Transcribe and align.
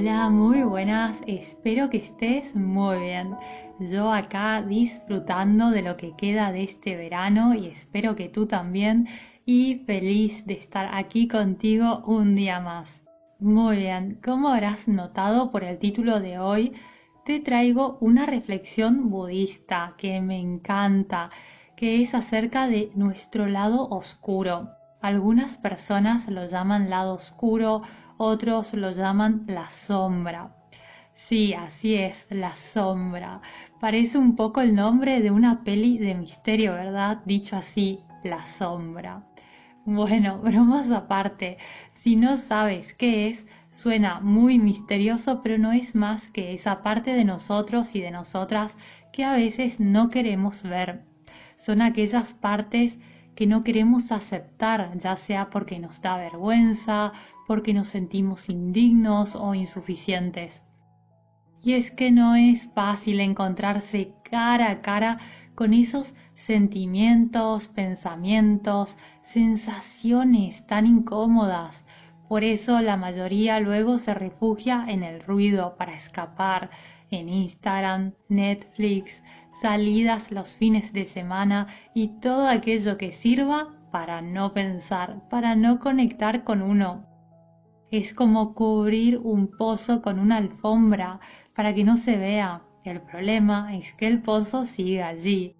Hola, 0.00 0.30
muy 0.30 0.62
buenas, 0.62 1.20
espero 1.26 1.90
que 1.90 1.96
estés 1.96 2.54
muy 2.54 3.00
bien. 3.00 3.34
Yo 3.80 4.12
acá 4.12 4.62
disfrutando 4.62 5.70
de 5.70 5.82
lo 5.82 5.96
que 5.96 6.14
queda 6.14 6.52
de 6.52 6.62
este 6.62 6.94
verano 6.94 7.52
y 7.52 7.66
espero 7.66 8.14
que 8.14 8.28
tú 8.28 8.46
también 8.46 9.08
y 9.44 9.82
feliz 9.86 10.46
de 10.46 10.54
estar 10.54 10.88
aquí 10.94 11.26
contigo 11.26 12.04
un 12.06 12.36
día 12.36 12.60
más. 12.60 12.88
Muy 13.40 13.78
bien, 13.78 14.20
como 14.24 14.50
habrás 14.50 14.86
notado 14.86 15.50
por 15.50 15.64
el 15.64 15.80
título 15.80 16.20
de 16.20 16.38
hoy, 16.38 16.74
te 17.24 17.40
traigo 17.40 17.98
una 18.00 18.24
reflexión 18.24 19.10
budista 19.10 19.94
que 19.98 20.20
me 20.20 20.38
encanta, 20.38 21.30
que 21.74 22.00
es 22.00 22.14
acerca 22.14 22.68
de 22.68 22.92
nuestro 22.94 23.48
lado 23.48 23.88
oscuro. 23.88 24.68
Algunas 25.00 25.58
personas 25.58 26.28
lo 26.28 26.46
llaman 26.46 26.88
lado 26.88 27.14
oscuro 27.14 27.82
otros 28.18 28.74
lo 28.74 28.90
llaman 28.90 29.44
la 29.46 29.70
sombra. 29.70 30.50
Sí, 31.14 31.54
así 31.54 31.94
es, 31.94 32.26
la 32.30 32.54
sombra. 32.56 33.40
Parece 33.80 34.18
un 34.18 34.36
poco 34.36 34.60
el 34.60 34.74
nombre 34.74 35.20
de 35.20 35.30
una 35.30 35.64
peli 35.64 35.98
de 35.98 36.14
misterio, 36.14 36.72
¿verdad? 36.74 37.18
Dicho 37.24 37.56
así, 37.56 38.00
la 38.24 38.46
sombra. 38.46 39.22
Bueno, 39.84 40.38
bromas 40.42 40.90
aparte, 40.90 41.58
si 41.94 42.16
no 42.16 42.36
sabes 42.36 42.92
qué 42.94 43.28
es, 43.28 43.46
suena 43.70 44.20
muy 44.20 44.58
misterioso, 44.58 45.42
pero 45.42 45.58
no 45.58 45.72
es 45.72 45.94
más 45.94 46.30
que 46.30 46.52
esa 46.52 46.82
parte 46.82 47.12
de 47.12 47.24
nosotros 47.24 47.94
y 47.94 48.00
de 48.00 48.10
nosotras 48.10 48.76
que 49.12 49.24
a 49.24 49.34
veces 49.34 49.80
no 49.80 50.10
queremos 50.10 50.62
ver. 50.62 51.00
Son 51.58 51.82
aquellas 51.82 52.34
partes 52.34 52.98
que 53.38 53.46
no 53.46 53.62
queremos 53.62 54.10
aceptar, 54.10 54.98
ya 54.98 55.16
sea 55.16 55.48
porque 55.48 55.78
nos 55.78 56.02
da 56.02 56.16
vergüenza, 56.16 57.12
porque 57.46 57.72
nos 57.72 57.86
sentimos 57.86 58.48
indignos 58.48 59.36
o 59.36 59.54
insuficientes. 59.54 60.60
Y 61.62 61.74
es 61.74 61.92
que 61.92 62.10
no 62.10 62.34
es 62.34 62.68
fácil 62.74 63.20
encontrarse 63.20 64.12
cara 64.28 64.72
a 64.72 64.80
cara 64.80 65.18
con 65.54 65.72
esos 65.72 66.14
sentimientos, 66.34 67.68
pensamientos, 67.68 68.96
sensaciones 69.22 70.66
tan 70.66 70.84
incómodas. 70.84 71.84
Por 72.28 72.44
eso 72.44 72.80
la 72.82 72.98
mayoría 72.98 73.58
luego 73.58 73.96
se 73.96 74.12
refugia 74.12 74.84
en 74.88 75.02
el 75.02 75.22
ruido 75.22 75.76
para 75.78 75.94
escapar 75.94 76.68
en 77.10 77.30
Instagram, 77.30 78.12
Netflix, 78.28 79.22
salidas 79.62 80.30
los 80.30 80.54
fines 80.54 80.92
de 80.92 81.06
semana 81.06 81.68
y 81.94 82.20
todo 82.20 82.46
aquello 82.46 82.98
que 82.98 83.12
sirva 83.12 83.74
para 83.90 84.20
no 84.20 84.52
pensar, 84.52 85.26
para 85.30 85.56
no 85.56 85.78
conectar 85.78 86.44
con 86.44 86.60
uno. 86.60 87.06
Es 87.90 88.12
como 88.12 88.52
cubrir 88.52 89.16
un 89.16 89.50
pozo 89.56 90.02
con 90.02 90.18
una 90.18 90.36
alfombra 90.36 91.20
para 91.54 91.74
que 91.74 91.84
no 91.84 91.96
se 91.96 92.18
vea. 92.18 92.62
El 92.84 93.00
problema 93.00 93.74
es 93.74 93.94
que 93.94 94.06
el 94.06 94.20
pozo 94.20 94.66
sigue 94.66 95.02
allí. 95.02 95.57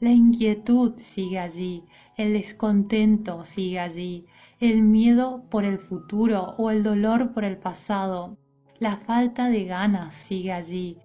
La 0.00 0.10
inquietud 0.10 0.92
sigue 0.96 1.40
allí, 1.40 1.84
el 2.16 2.32
descontento 2.32 3.44
sigue 3.44 3.80
allí, 3.80 4.26
el 4.60 4.82
miedo 4.82 5.42
por 5.50 5.64
el 5.64 5.80
futuro 5.80 6.54
o 6.56 6.70
el 6.70 6.84
dolor 6.84 7.32
por 7.32 7.42
el 7.42 7.58
pasado, 7.58 8.36
la 8.78 8.98
falta 8.98 9.48
de 9.48 9.64
ganas 9.64 10.14
sigue 10.14 10.52
allí, 10.52 10.98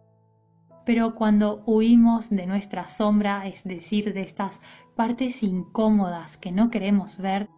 pero 0.86 1.16
cuando 1.16 1.64
huimos 1.66 2.30
de 2.30 2.46
nuestra 2.46 2.88
sombra, 2.88 3.48
es 3.48 3.64
decir, 3.64 4.14
de 4.14 4.22
estas 4.22 4.60
partes 4.96 5.42
incómodas 5.42 6.38
que 6.38 6.52
no 6.52 6.70
queremos 6.70 7.18
ver, 7.18 7.50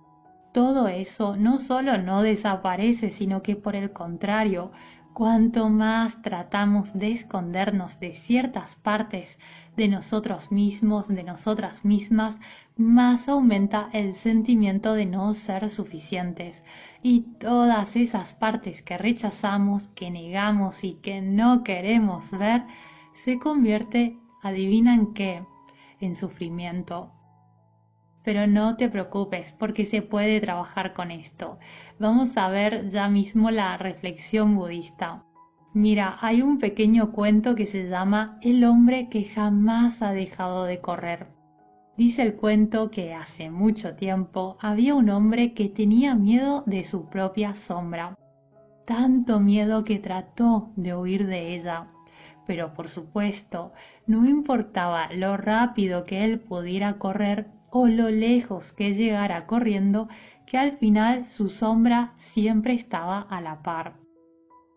todo 0.53 0.88
eso 0.88 1.36
no 1.36 1.58
solo 1.58 1.97
no 1.97 2.22
desaparece, 2.22 3.11
sino 3.11 3.41
que 3.41 3.58
por 3.58 3.75
el 3.75 3.91
contrario, 3.91 4.72
cuanto 5.16 5.69
más 5.69 6.21
tratamos 6.21 6.94
de 6.94 7.13
escondernos 7.13 8.02
de 8.02 8.13
ciertas 8.13 8.75
partes 8.75 9.39
de 9.77 9.88
nosotros 9.88 10.52
mismos, 10.52 11.07
de 11.07 11.23
nosotras 11.23 11.85
mismas, 11.85 12.38
más 12.75 13.29
aumenta 13.29 13.89
el 13.94 14.13
sentimiento 14.13 14.94
de 14.94 15.06
no 15.06 15.34
ser 15.34 15.69
suficientes. 15.69 16.63
Y 17.01 17.22
todas 17.39 17.95
esas 17.95 18.35
partes 18.35 18.81
que 18.81 18.97
rechazamos, 18.97 19.88
que 19.88 20.12
negamos 20.12 20.84
y 20.84 20.95
que 20.95 21.22
no 21.22 21.63
queremos 21.63 22.29
ver, 22.31 22.66
se 23.13 23.39
convierte, 23.39 24.19
adivinan 24.44 25.13
qué, 25.13 25.45
en 26.01 26.13
sufrimiento. 26.13 27.13
Pero 28.25 28.47
no 28.47 28.75
te 28.75 28.90
preocupes 28.90 29.53
porque 29.53 29.86
se 29.86 30.02
puede 30.02 30.41
trabajar 30.41 30.94
con 30.94 31.12
esto. 31.12 31.59
Vamos 32.00 32.36
a 32.36 32.50
ver 32.50 32.90
ya 32.90 33.08
mismo 33.08 33.52
la 33.52 33.78
reflexión 33.78 34.56
budista. 34.56 35.24
Mira, 35.74 36.18
hay 36.19 36.41
un 36.41 36.58
pequeño 36.58 37.12
cuento 37.12 37.53
que 37.56 37.68
se 37.68 37.88
llama 37.88 38.40
El 38.41 38.63
hombre 38.63 39.09
que 39.09 39.25
jamás 39.25 40.02
ha 40.02 40.12
dejado 40.12 40.66
de 40.66 40.81
correr. 40.81 41.28
Dice 41.97 42.24
el 42.24 42.36
cuento 42.36 42.91
que 42.91 43.13
hace 43.13 43.50
mucho 43.50 43.96
tiempo 43.96 44.57
había 44.59 44.96
un 44.96 45.09
hombre 45.09 45.53
que 45.53 45.69
tenía 45.69 46.16
miedo 46.16 46.63
de 46.66 46.84
su 46.84 47.07
propia 47.09 47.53
sombra. 47.53 48.16
Tanto 48.86 49.40
miedo 49.40 49.84
que 49.84 50.00
trató 50.00 50.72
de 50.75 50.96
huir 50.96 51.28
de 51.28 51.56
ella 51.56 51.88
pero 52.46 52.74
por 52.74 52.88
supuesto 52.88 53.74
no 54.07 54.25
importaba 54.28 55.12
lo 55.13 55.38
rápido 55.38 56.06
que 56.06 56.24
él 56.24 56.40
pudiera 56.40 56.97
correr 56.97 57.47
o 57.78 57.90
lo 57.90 58.09
lejos 58.09 58.72
que 58.72 58.94
llegara 58.94 59.47
corriendo, 59.47 60.08
que 60.47 60.58
al 60.58 60.78
final 60.78 61.28
su 61.28 61.50
sombra 61.50 62.13
siempre 62.16 62.74
estaba 62.74 63.19
a 63.19 63.41
la 63.41 63.63
par. 63.63 63.97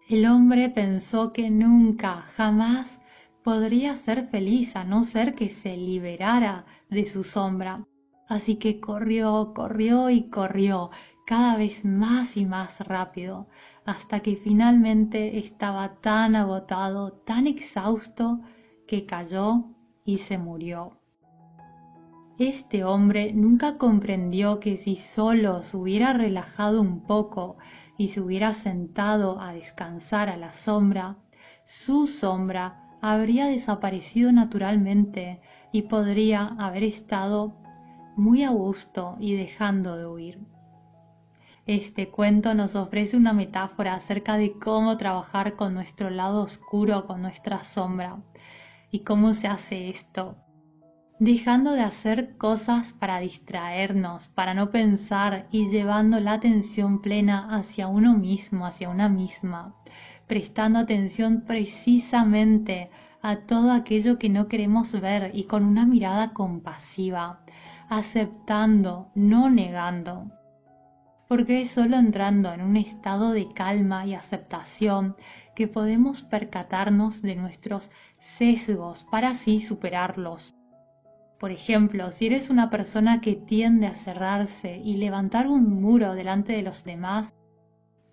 El 0.09 0.27
hombre 0.27 0.69
pensó 0.69 1.33
que 1.33 1.49
nunca, 1.49 2.23
jamás 2.37 3.01
podría 3.45 3.97
ser 3.97 4.27
feliz 4.27 4.75
a 4.75 4.83
no 4.83 5.05
ser 5.05 5.37
que 5.37 5.49
se 5.49 5.77
liberara 5.77 6.67
de 6.91 7.07
su 7.07 7.23
sombra. 7.23 7.87
Así 8.27 8.57
que 8.57 8.81
corrió, 8.81 9.53
corrió 9.55 10.11
y 10.11 10.29
corrió, 10.29 10.91
cada 11.25 11.57
vez 11.57 11.85
más 11.85 12.37
y 12.37 12.47
más 12.47 12.81
rápido, 12.81 13.47
hasta 13.85 14.19
que 14.19 14.35
finalmente 14.35 15.39
estaba 15.39 16.01
tan 16.01 16.35
agotado, 16.35 17.13
tan 17.13 17.47
exhausto, 17.47 18.41
que 18.89 19.07
cayó 19.07 19.67
y 20.05 20.19
se 20.19 20.37
murió. 20.37 20.99
Este 22.39 22.85
hombre 22.85 23.33
nunca 23.33 23.79
comprendió 23.79 24.61
que 24.61 24.79
si 24.79 24.95
solo 24.95 25.65
se 25.65 25.77
hubiera 25.77 26.13
relajado 26.13 26.81
un 26.81 27.01
poco 27.01 27.57
y 27.97 28.09
se 28.09 28.21
hubiera 28.21 28.55
sentado 28.55 29.41
a 29.41 29.53
descansar 29.53 30.29
a 30.29 30.37
la 30.37 30.53
sombra, 30.53 31.17
su 31.65 32.07
sombra 32.07 32.97
habría 33.03 33.47
desaparecido 33.47 34.31
naturalmente 34.31 35.41
y 35.73 35.83
podría 35.83 36.55
haber 36.61 36.85
estado 36.85 37.57
muy 38.17 38.45
a 38.45 38.51
gusto 38.51 39.17
y 39.19 39.35
dejando 39.35 39.97
de 39.97 40.07
huir. 40.07 40.39
Este 41.67 42.09
cuento 42.09 42.55
nos 42.55 42.77
ofrece 42.77 43.17
una 43.17 43.33
metáfora 43.33 43.95
acerca 43.95 44.37
de 44.37 44.53
cómo 44.53 44.97
trabajar 44.97 45.57
con 45.57 45.75
nuestro 45.75 46.09
lado 46.09 46.43
oscuro, 46.43 47.05
con 47.09 47.21
nuestra 47.21 47.65
sombra. 47.65 48.23
¿Y 48.93 49.01
cómo 49.01 49.35
se 49.35 49.49
hace 49.49 49.91
esto? 49.91 50.37
Dejando 51.21 51.73
de 51.73 51.81
hacer 51.81 52.37
cosas 52.37 52.93
para 52.93 53.19
distraernos, 53.19 54.29
para 54.29 54.55
no 54.55 54.71
pensar 54.71 55.49
y 55.51 55.69
llevando 55.69 56.21
la 56.21 56.35
atención 56.35 57.03
plena 57.03 57.57
hacia 57.57 57.89
uno 57.89 58.17
mismo, 58.17 58.65
hacia 58.65 58.89
una 58.89 59.09
misma, 59.09 59.75
prestando 60.29 60.79
atención 60.79 61.43
precisamente 61.45 62.89
a 63.21 63.39
todo 63.39 63.73
aquello 63.73 64.17
que 64.17 64.29
no 64.29 64.47
queremos 64.47 64.93
ver 64.93 65.33
y 65.35 65.45
con 65.45 65.65
una 65.65 65.87
mirada 65.87 66.33
compasiva, 66.33 67.41
aceptando, 67.89 69.11
no 69.17 69.51
negando, 69.51 70.31
porque 71.27 71.63
es 71.63 71.73
solo 71.73 71.97
entrando 71.97 72.53
en 72.53 72.61
un 72.61 72.77
estado 72.77 73.33
de 73.33 73.49
calma 73.53 74.07
y 74.07 74.15
aceptación 74.15 75.17
que 75.57 75.67
podemos 75.67 76.23
percatarnos 76.23 77.23
de 77.23 77.35
nuestros 77.35 77.91
sesgos 78.21 79.05
para 79.11 79.31
así 79.31 79.59
superarlos. 79.59 80.55
Por 81.39 81.53
ejemplo, 81.53 82.11
si 82.11 82.27
eres 82.27 82.51
una 82.51 82.69
persona 82.69 83.21
que 83.21 83.37
tiende 83.37 83.87
a 83.87 83.95
cerrarse 83.95 84.79
y 84.79 84.97
levantar 84.97 85.47
un 85.47 85.81
muro 85.81 86.15
delante 86.15 86.53
de 86.53 86.63
los 86.63 86.83
demás, 86.83 87.33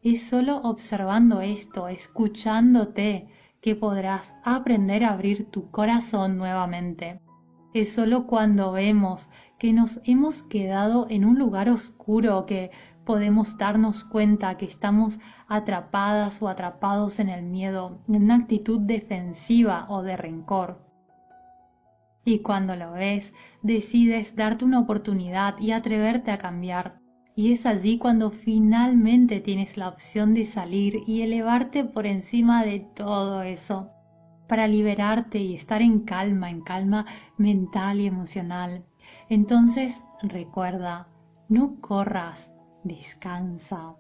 es 0.04 0.28
solo 0.28 0.58
observando 0.58 1.42
esto, 1.42 1.88
escuchándote, 1.88 3.28
que 3.62 3.76
podrás 3.76 4.36
aprender 4.44 5.04
a 5.04 5.14
abrir 5.14 5.50
tu 5.50 5.72
corazón 5.72 6.38
nuevamente. 6.38 7.20
Es 7.74 7.94
solo 7.94 8.28
cuando 8.28 8.72
vemos 8.72 9.28
que 9.58 9.74
nos 9.74 10.00
hemos 10.04 10.44
quedado 10.44 11.08
en 11.10 11.26
un 11.26 11.40
lugar 11.40 11.68
oscuro, 11.70 12.46
que 12.46 12.70
podemos 13.06 13.58
darnos 13.58 14.04
cuenta 14.04 14.56
que 14.58 14.66
estamos 14.66 15.20
atrapadas 15.48 16.40
o 16.44 16.48
atrapados 16.48 17.20
en 17.20 17.30
el 17.30 17.42
miedo, 17.42 18.04
en 18.08 18.24
una 18.24 18.36
actitud 18.36 18.82
defensiva 18.82 19.88
o 19.90 20.04
de 20.04 20.16
rencor. 20.16 20.86
Y 22.26 22.40
cuando 22.40 22.76
lo 22.76 22.92
ves, 22.92 23.34
decides 23.62 24.36
darte 24.36 24.66
una 24.66 24.80
oportunidad 24.80 25.58
y 25.60 25.72
atreverte 25.72 26.32
a 26.32 26.40
cambiar. 26.40 27.00
Y 27.36 27.52
es 27.52 27.66
allí 27.66 28.00
cuando 28.00 28.32
finalmente 28.32 29.40
tienes 29.42 29.78
la 29.78 29.90
opción 29.90 30.34
de 30.34 30.46
salir 30.46 31.04
y 31.06 31.22
elevarte 31.22 31.86
por 31.86 32.08
encima 32.08 32.64
de 32.64 32.80
todo 32.96 33.44
eso, 33.44 33.92
para 34.48 34.68
liberarte 34.68 35.38
y 35.40 35.54
estar 35.54 35.82
en 35.82 36.00
calma, 36.00 36.50
en 36.50 36.62
calma 36.62 37.06
mental 37.38 38.00
y 38.00 38.08
emocional. 38.08 38.84
Entonces 39.30 39.94
recuerda, 40.24 41.08
no 41.48 41.80
corras, 41.80 42.50
descansa. 42.84 43.96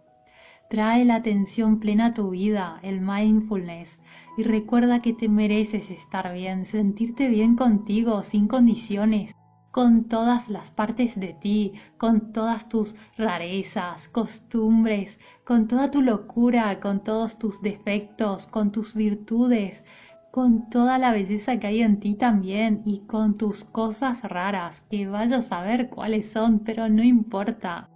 Trae 0.69 1.05
la 1.05 1.15
atención 1.15 1.79
plena 1.79 2.07
a 2.07 2.13
tu 2.13 2.31
vida, 2.31 2.79
el 2.81 2.99
mindfulness, 3.01 3.99
y 4.37 4.43
recuerda 4.43 5.01
que 5.01 5.13
te 5.13 5.29
mereces 5.29 5.91
estar 5.91 6.33
bien, 6.33 6.65
sentirte 6.65 7.29
bien 7.29 7.55
contigo, 7.55 8.23
sin 8.23 8.47
condiciones 8.47 9.35
con 9.75 10.05
todas 10.05 10.49
las 10.49 10.71
partes 10.71 11.19
de 11.19 11.33
ti, 11.33 11.73
con 11.97 12.31
todas 12.31 12.69
tus 12.69 12.95
rarezas, 13.17 14.07
costumbres, 14.07 15.19
con 15.43 15.67
toda 15.67 15.91
tu 15.91 16.01
locura, 16.01 16.79
con 16.79 17.03
todos 17.03 17.37
tus 17.37 17.61
defectos, 17.61 18.47
con 18.47 18.71
tus 18.71 18.93
virtudes, 18.93 19.83
con 20.31 20.69
toda 20.69 20.97
la 20.97 21.11
belleza 21.11 21.59
que 21.59 21.67
hay 21.67 21.81
en 21.81 21.99
ti 21.99 22.15
también 22.15 22.83
y 22.85 22.99
con 23.01 23.37
tus 23.37 23.65
cosas 23.65 24.21
raras, 24.21 24.81
que 24.89 25.09
vayas 25.09 25.47
a 25.47 25.49
saber 25.49 25.89
cuáles 25.89 26.31
son, 26.31 26.59
pero 26.59 26.87
no 26.87 27.03
importa. 27.03 27.89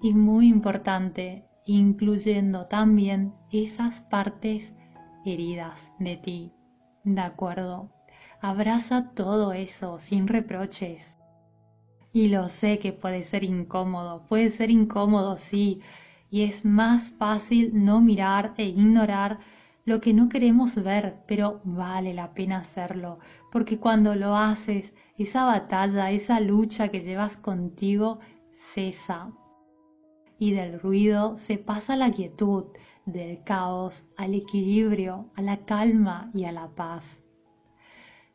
Y 0.00 0.14
muy 0.14 0.48
importante, 0.48 1.44
incluyendo 1.64 2.66
también 2.66 3.34
esas 3.50 4.00
partes 4.02 4.74
heridas 5.24 5.90
de 5.98 6.16
ti, 6.16 6.52
¿de 7.04 7.20
acuerdo? 7.20 7.90
Abraza 8.40 9.10
todo 9.14 9.52
eso 9.52 9.98
sin 10.00 10.26
reproches. 10.26 11.16
Y 12.12 12.28
lo 12.28 12.48
sé 12.48 12.78
que 12.78 12.92
puede 12.92 13.22
ser 13.22 13.44
incómodo, 13.44 14.26
puede 14.26 14.50
ser 14.50 14.70
incómodo, 14.70 15.38
sí, 15.38 15.80
y 16.30 16.42
es 16.42 16.64
más 16.64 17.10
fácil 17.10 17.70
no 17.84 18.00
mirar 18.00 18.54
e 18.56 18.64
ignorar 18.64 19.38
lo 19.84 20.00
que 20.00 20.12
no 20.12 20.28
queremos 20.28 20.74
ver, 20.76 21.16
pero 21.26 21.60
vale 21.64 22.14
la 22.14 22.34
pena 22.34 22.58
hacerlo, 22.58 23.18
porque 23.50 23.78
cuando 23.78 24.14
lo 24.14 24.36
haces, 24.36 24.92
esa 25.18 25.44
batalla, 25.44 26.10
esa 26.10 26.40
lucha 26.40 26.88
que 26.88 27.00
llevas 27.00 27.36
contigo, 27.36 28.20
cesa. 28.74 29.32
Y 30.42 30.50
del 30.50 30.80
ruido 30.80 31.38
se 31.38 31.56
pasa 31.56 31.92
a 31.92 31.96
la 31.96 32.10
quietud, 32.10 32.64
del 33.06 33.44
caos 33.44 34.04
al 34.16 34.34
equilibrio, 34.34 35.30
a 35.36 35.40
la 35.40 35.58
calma 35.58 36.32
y 36.34 36.46
a 36.46 36.50
la 36.50 36.66
paz. 36.66 37.22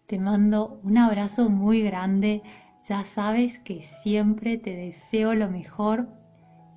Te 0.06 0.18
mando 0.18 0.80
un 0.84 0.98
abrazo 0.98 1.50
muy 1.50 1.82
grande. 1.82 2.44
Ya 2.88 3.04
sabes 3.04 3.60
que 3.60 3.82
siempre 3.82 4.56
te 4.56 4.74
deseo 4.74 5.34
lo 5.34 5.50
mejor 5.50 6.08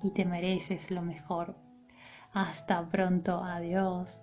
y 0.03 0.11
te 0.11 0.25
mereces 0.25 0.91
lo 0.91 1.01
mejor. 1.01 1.55
Hasta 2.33 2.89
pronto. 2.89 3.41
Adiós. 3.41 4.19